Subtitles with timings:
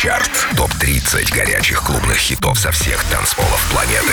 [0.00, 0.30] Чарт.
[0.56, 4.12] Топ-30 горячих клубных хитов со всех танцполов планеты.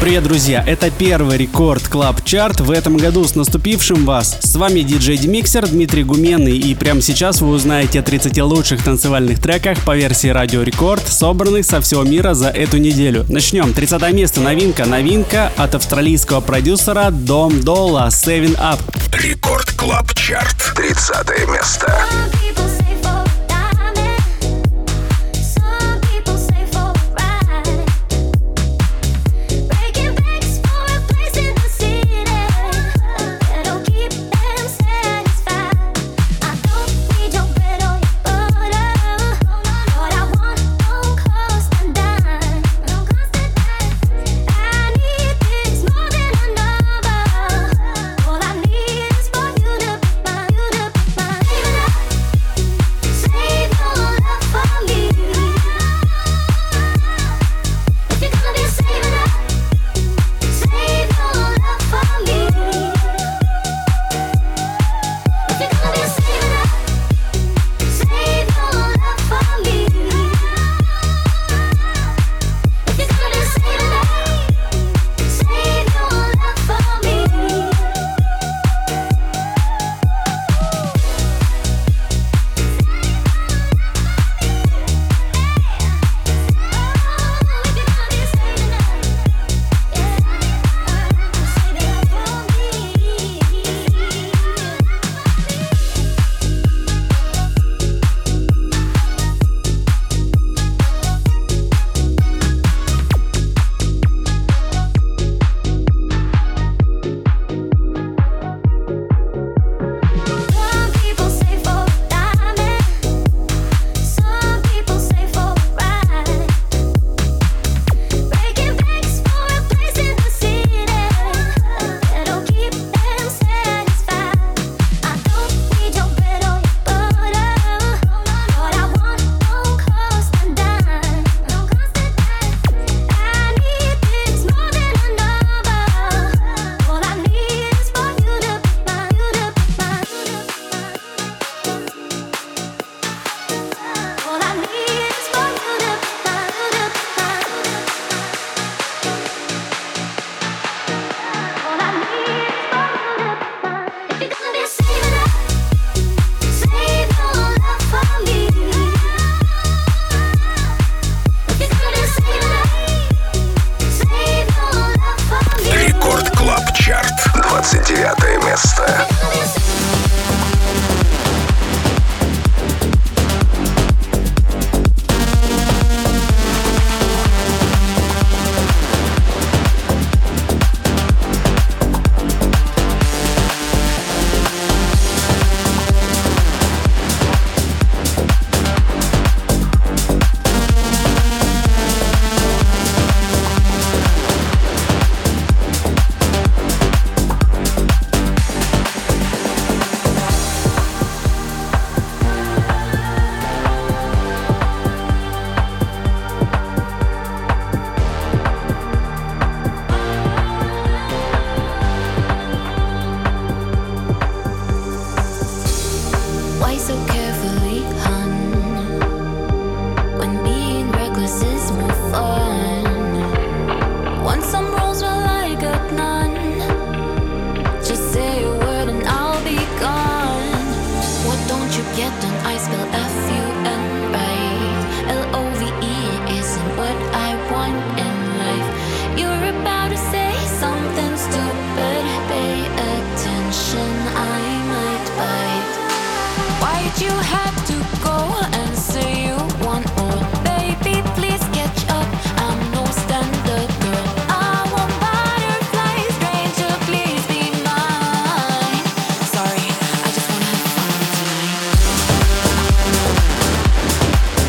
[0.00, 0.62] Привет, друзья!
[0.64, 4.38] Это первый Record Club Chart в этом году с наступившим вас.
[4.40, 9.40] С вами диджей Демиксер Дмитрий Гуменный и прямо сейчас вы узнаете о 30 лучших танцевальных
[9.40, 13.26] треках по версии Радио Рекорд, собранных со всего мира за эту неделю.
[13.28, 13.72] Начнем.
[13.72, 14.84] 30 место новинка.
[14.84, 18.78] Новинка от австралийского продюсера Dom Dolla Saving Up.
[19.12, 20.72] Record Club Chart.
[20.76, 22.06] 30 место.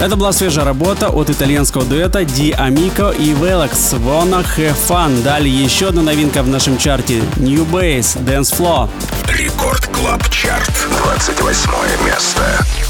[0.08, 5.22] Это была свежая работа от итальянского дуэта Ди Амико и Velox Wanna Have Fun.
[5.22, 8.90] Далее еще одна новинка в нашем чарте New Bass Dance Floor.
[9.28, 10.72] Record Club Chart.
[11.04, 12.87] 28 место.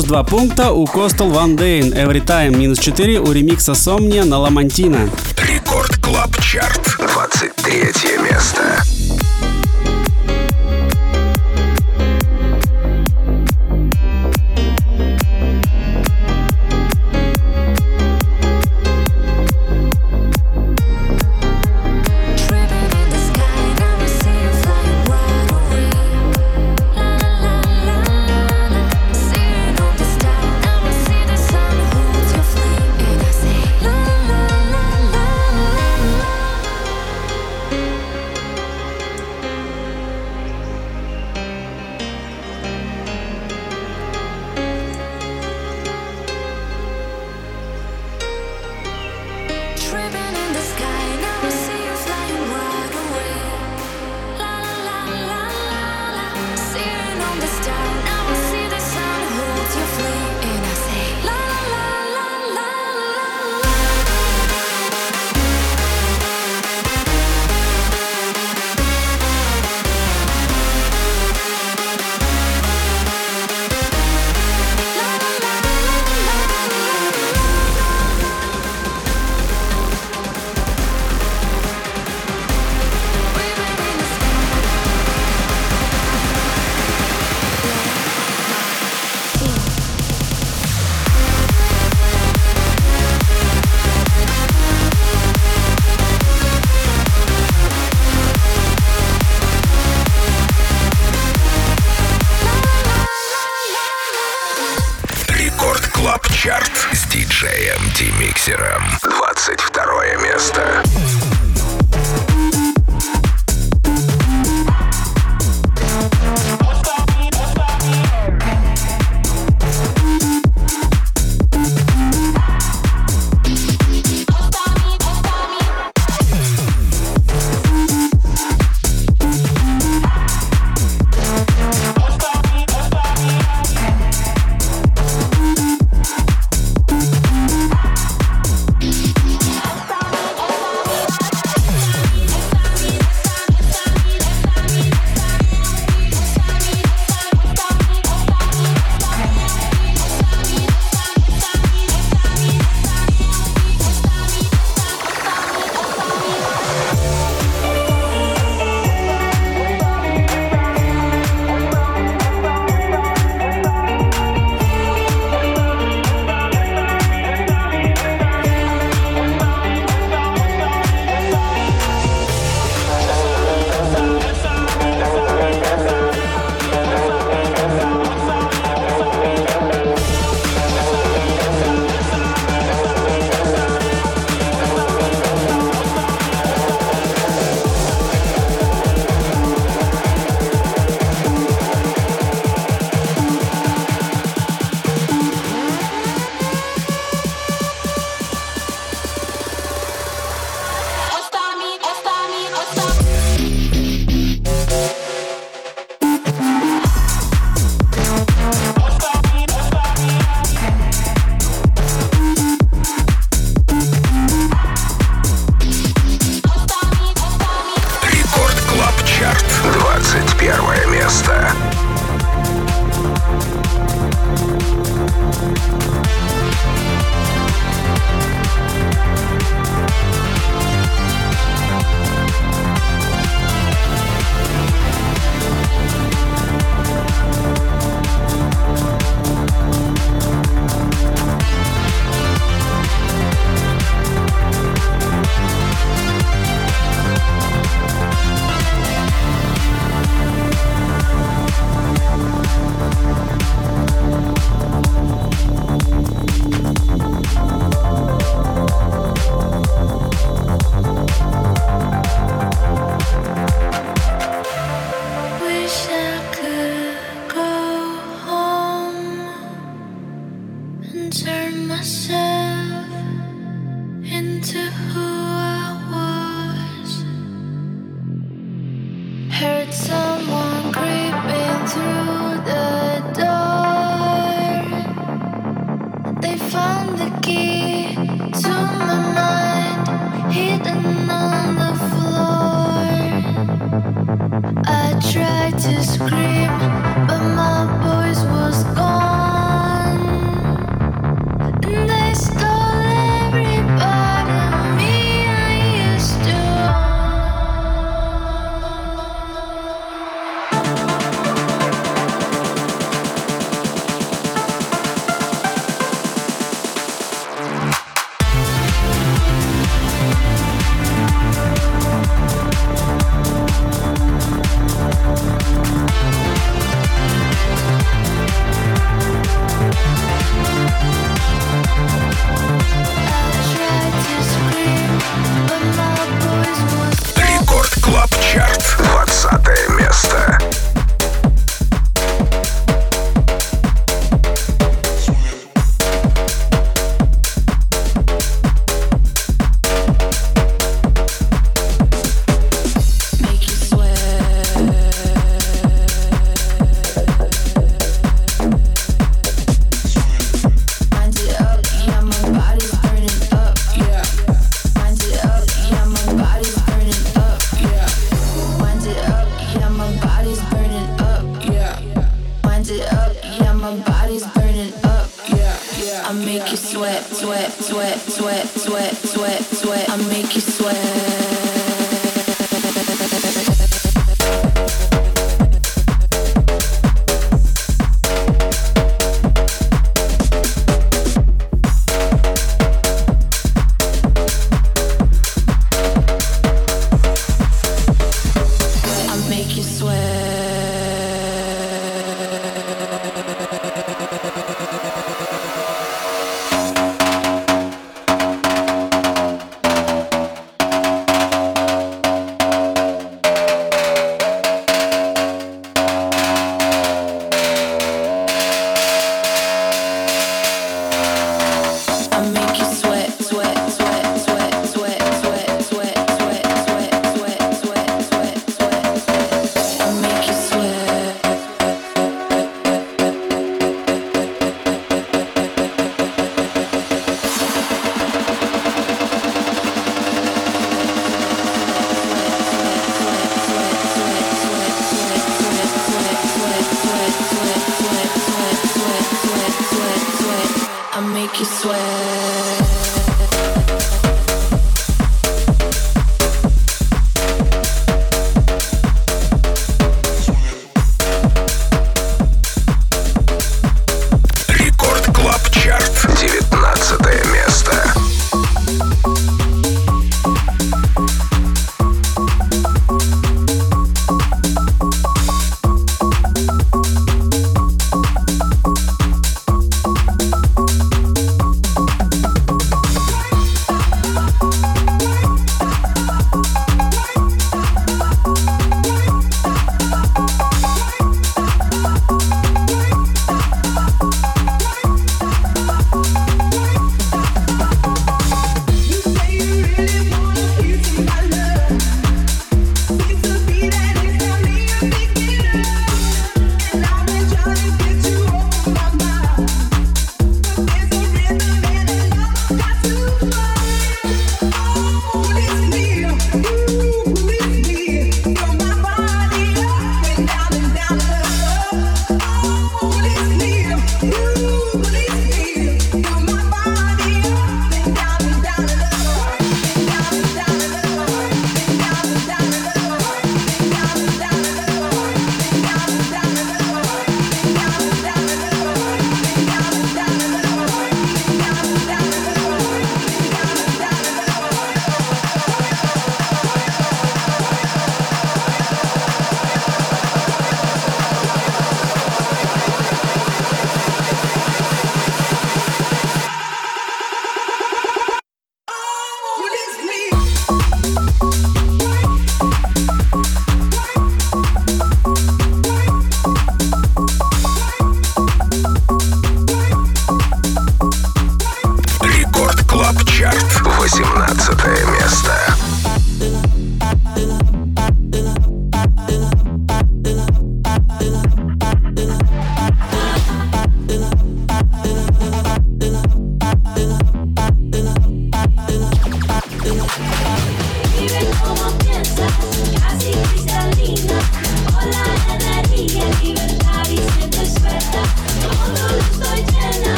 [0.00, 2.56] Плюс 2 пункта у Coastal One Day Every Time.
[2.56, 5.10] Минус 4 у ремикса Somnia на Ламантина.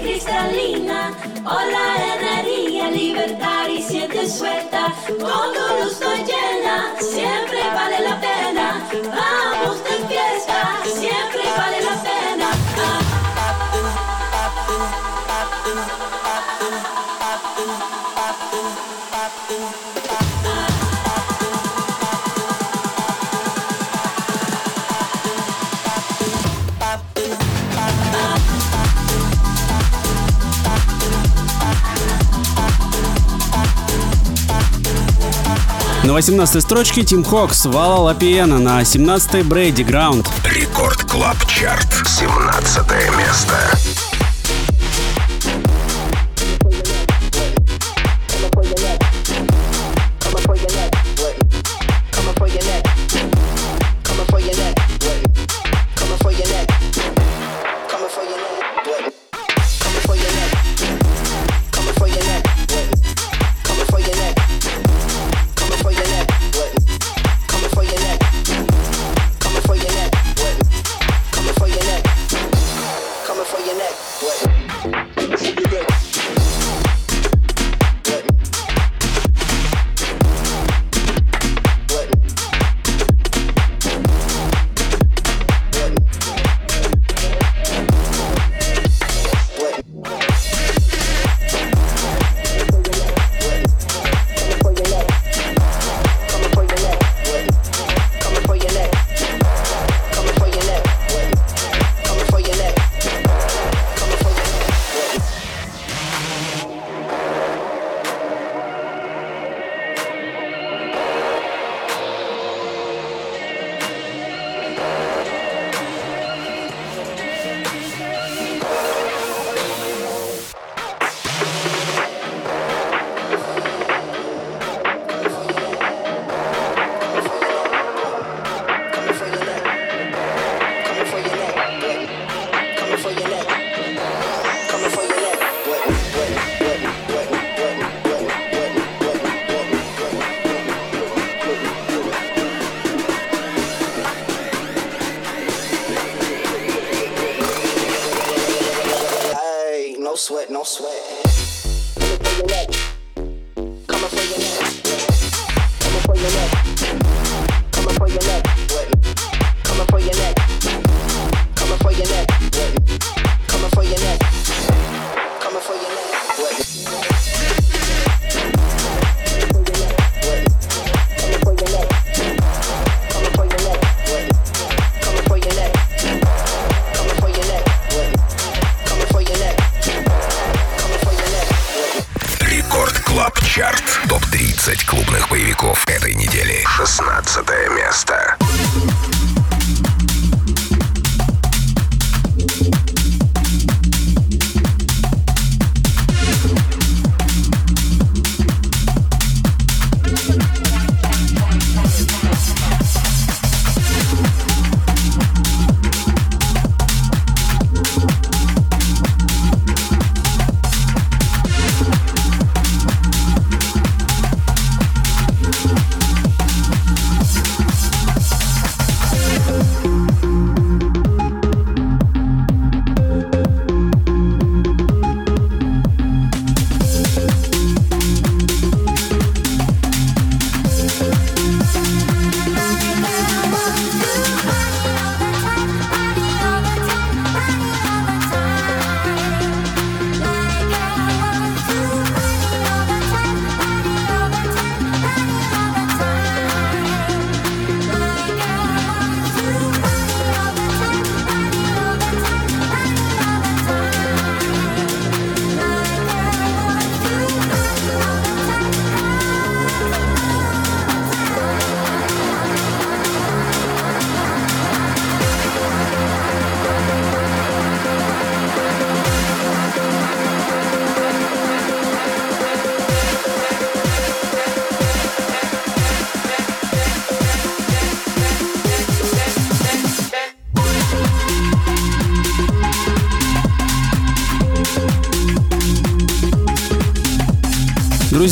[0.00, 1.12] Cristalina.
[1.44, 4.92] Hola energía, libertad y siente suelta.
[5.18, 8.88] Todo luz estoy llena, siempre vale la pena.
[9.14, 12.12] Vamos de fiesta, siempre vale la pena.
[36.04, 40.28] На 18 строчке Тим Хокс, Вала Лапиена, на 17-й Брейди Граунд.
[40.44, 41.86] Рекорд Клаб Чарт.
[42.04, 42.82] 17
[43.16, 43.54] место.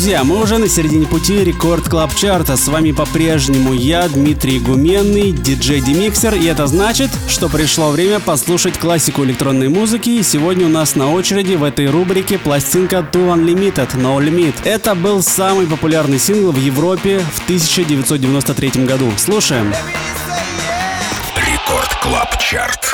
[0.01, 2.57] Друзья, мы уже на середине пути Record Club Chart а.
[2.57, 8.79] С вами по-прежнему я, Дмитрий Гуменный, диджей Демиксер, и это значит, что пришло время послушать
[8.79, 13.95] классику электронной музыки, и сегодня у нас на очереди в этой рубрике пластинка 2 Unlimited
[13.95, 14.55] No Limit.
[14.63, 19.11] Это был самый популярный сингл в Европе в 1993 году.
[19.17, 19.71] Слушаем.
[21.35, 22.90] Record Club Chart.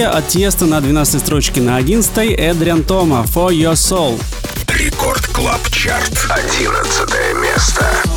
[0.00, 4.20] Мидхи от Теста на 12 строчке на 11 Эдриан Тома For Your Soul.
[4.68, 6.26] Рекорд Клаб Чарт.
[6.30, 7.10] 11
[7.42, 8.09] место.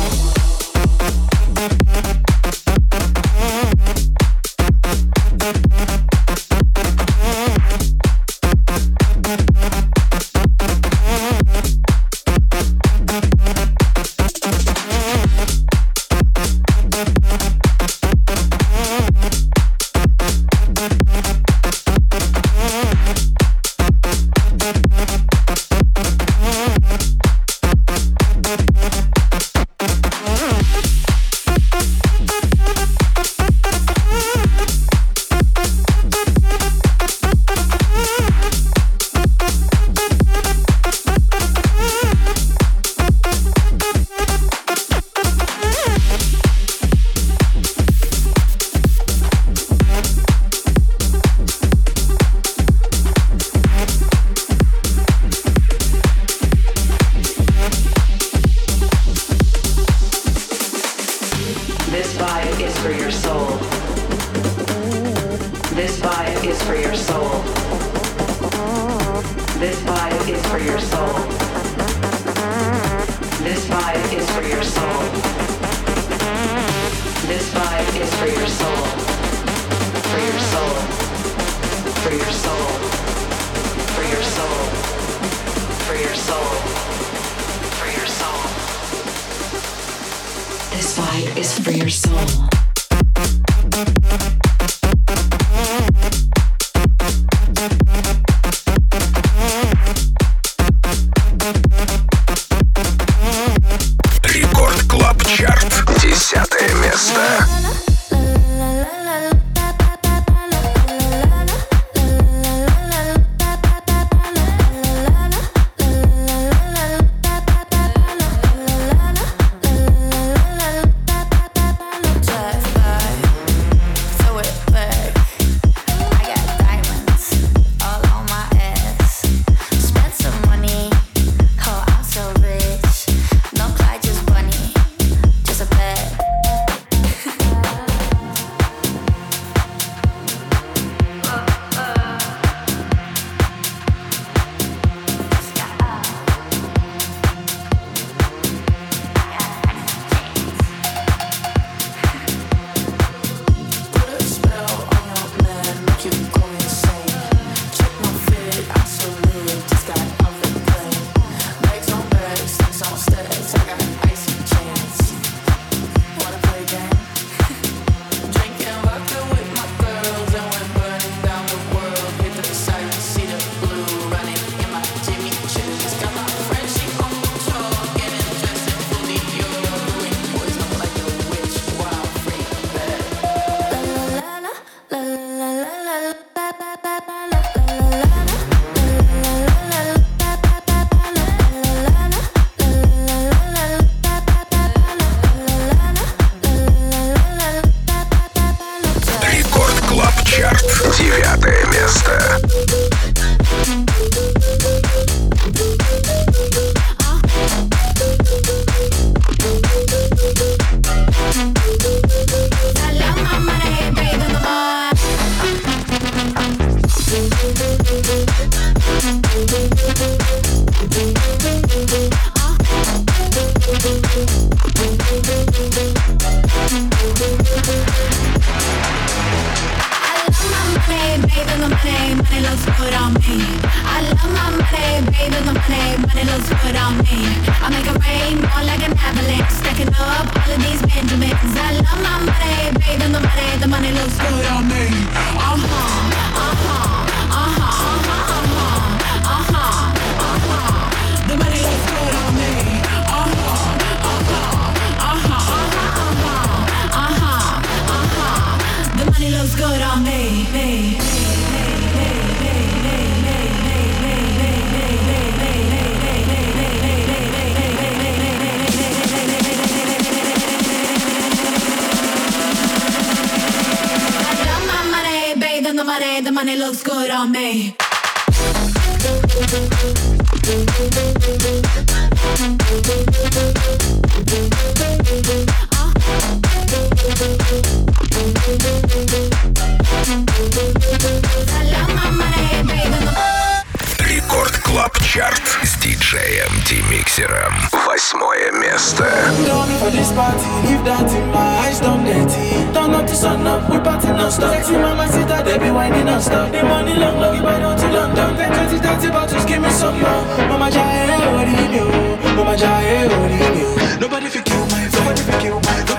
[314.74, 315.93] Don't you think you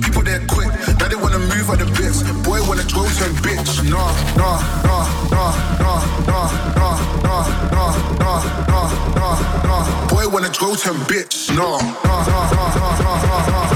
[0.00, 2.22] People there quick, now they wanna move on the bits.
[2.42, 3.82] Boy wanna go to a bitch.
[3.90, 7.90] Nah, nah, nah, nah, nah, nah, nah, nah, nah,
[8.20, 10.08] nah, nah, nah, nah.
[10.08, 11.50] Boy wanna go to a bitch.
[11.54, 13.70] Nah, nah, nah, nah, nah, nah, nah, nah.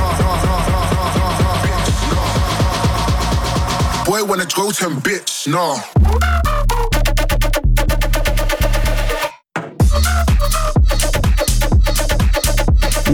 [4.04, 5.46] Boy wanna go to bitch.
[5.46, 6.03] Nah.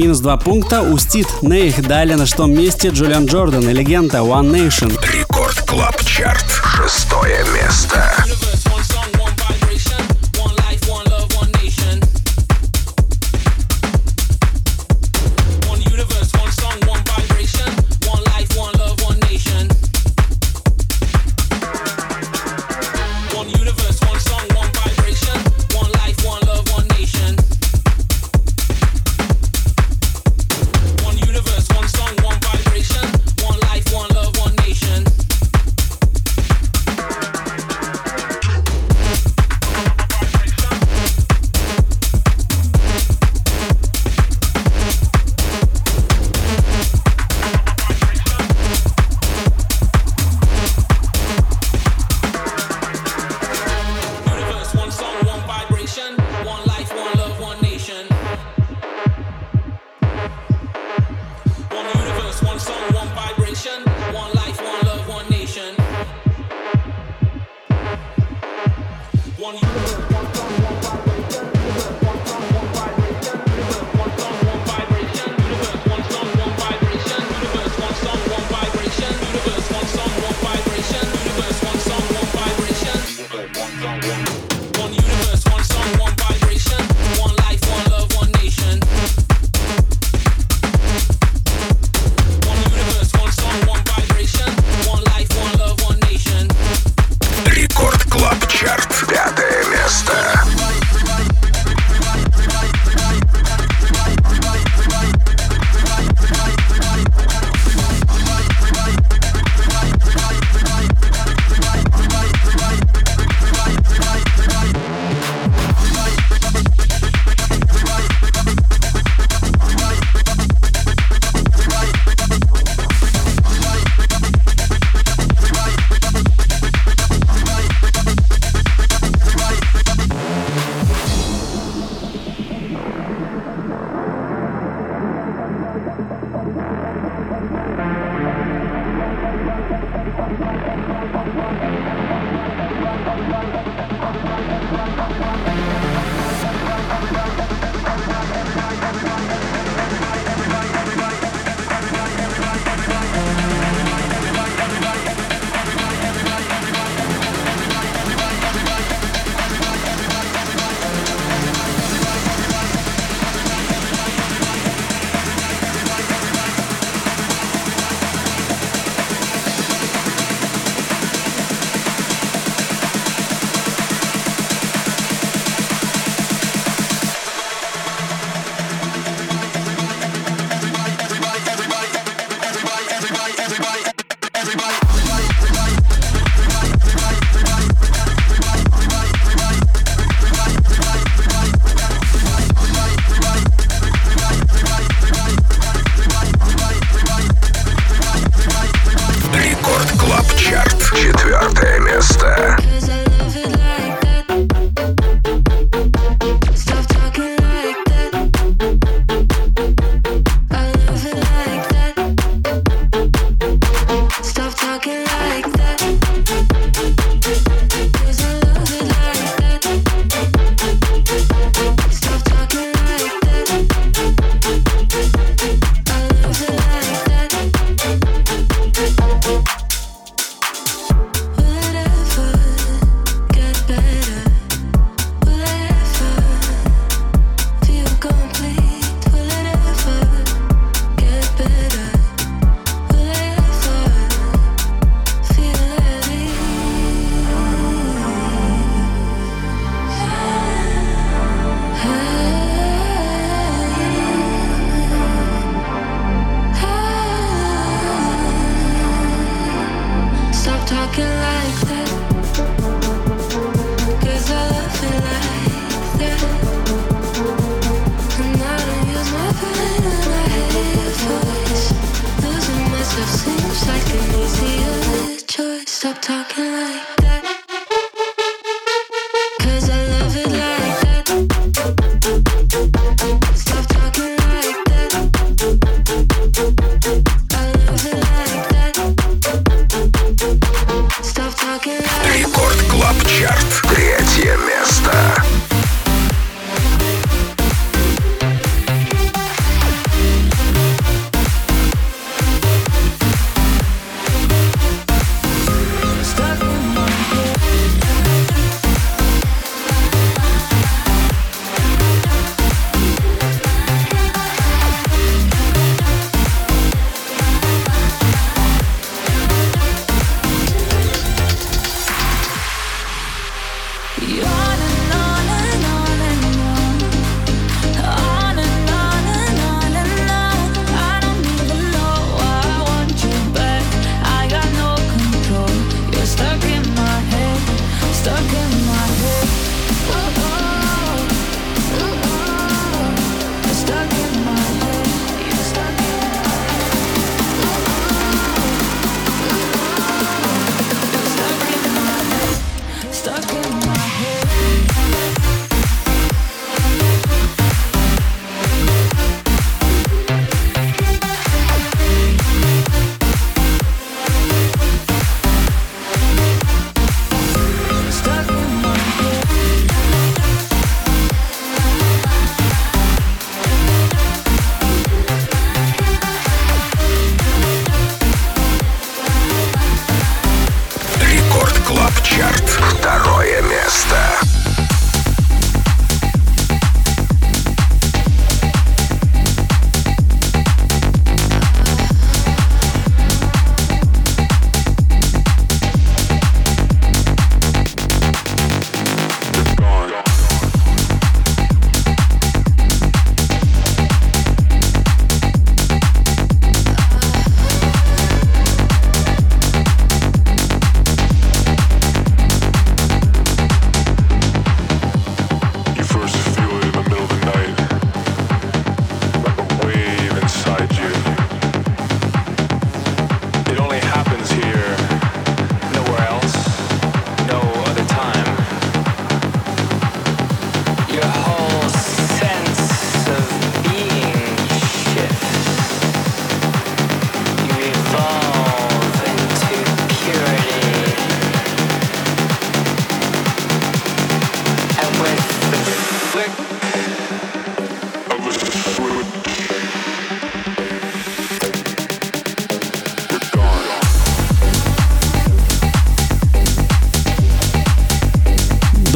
[0.00, 1.86] Минус 2 пункта Устит Нейх.
[1.86, 4.90] Далее на шестом месте Джулиан Джордан и легенда One Nation.
[5.12, 6.46] Рекорд Клаб Чарт.
[6.74, 8.49] Шестое место.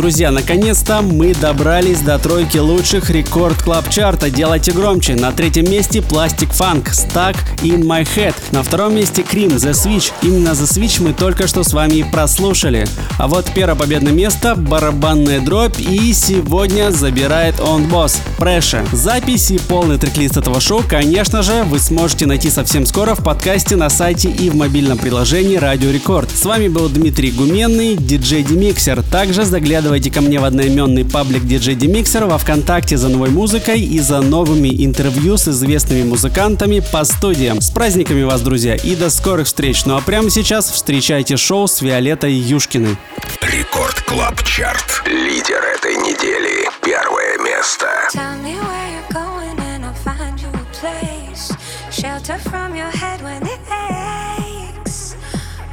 [0.05, 4.29] Друзья, наконец-то мы добрались до тройки лучших рекорд клаб чарта.
[4.29, 5.15] Делайте громче.
[5.15, 8.35] На третьем месте Plastic Funk Stuck in My Head.
[8.53, 10.13] На втором месте Cream The Switch.
[10.23, 12.87] Именно The Switch мы только что с вами прослушали.
[13.19, 18.87] А вот первое победное место барабанная дробь и сегодня забирает он босс Pressure.
[18.95, 23.77] Запись и полный трек-лист этого шоу, конечно же, вы сможете найти совсем скоро в подкасте
[23.77, 26.31] на сайте и в мобильном приложении Радио Рекорд.
[26.31, 29.03] С вами был Дмитрий Гуменный, диджей Демиксер.
[29.03, 34.01] Также заглядывайте ко мне в одноименный паблик диджей Демиксер во Вконтакте за новой музыкой и
[34.01, 37.54] за новыми интервью с известными музыкантами по студиям.
[37.61, 39.85] С праздниками вас, друзья, и до скорых встреч.
[39.85, 42.97] Ну а прямо сейчас встречайте шоу с Виолеттой Юшкиной.
[43.43, 45.03] Рекорд Клаб Чарт.
[45.07, 46.69] Лидер этой недели.
[46.83, 47.87] Первое место.
[48.13, 51.53] Tell me where you're going and I'll find you a place.
[51.91, 55.17] Shelter from your head when it aches.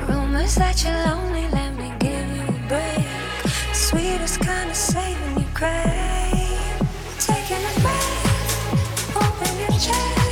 [0.07, 3.53] Rumors that you're lonely, let me give you a break.
[3.73, 6.79] Sweetest kind of saving you crave.
[7.17, 10.30] Taking a breath, open your chest.